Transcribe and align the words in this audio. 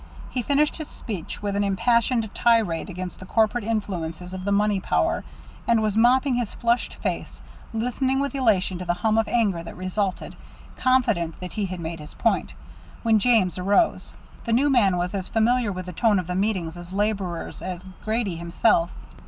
He 0.31 0.41
finished 0.41 0.77
his 0.77 0.87
speech 0.87 1.43
with 1.43 1.55
an 1.55 1.63
impassioned 1.63 2.33
tirade 2.33 2.89
against 2.89 3.19
the 3.19 3.25
corrupt 3.27 3.57
influences 3.61 4.33
of 4.33 4.45
the 4.45 4.51
money 4.51 4.79
power, 4.79 5.23
and 5.67 5.79
was 5.83 5.95
mopping 5.95 6.33
his 6.33 6.55
flushed 6.55 6.95
face, 6.95 7.39
listening 7.71 8.19
with 8.19 8.33
elation 8.33 8.79
to 8.79 8.85
the 8.85 8.95
hum 8.95 9.19
of 9.19 9.27
anger 9.27 9.61
that 9.61 9.77
resulted, 9.77 10.35
confident 10.75 11.39
that 11.39 11.53
he 11.53 11.67
had 11.67 11.79
made 11.79 11.99
his 11.99 12.15
point, 12.15 12.55
when 13.03 13.19
James 13.19 13.59
arose. 13.59 14.15
The 14.45 14.53
new 14.53 14.71
man 14.71 14.97
was 14.97 15.13
as 15.13 15.27
familiar 15.27 15.71
with 15.71 15.85
the 15.85 15.93
tone 15.93 16.17
of 16.17 16.25
the 16.25 16.33
meetings 16.33 16.75
of 16.77 16.91
laborers 16.91 17.61
as 17.61 17.85
Grady 18.03 18.37
himself. 18.37 18.89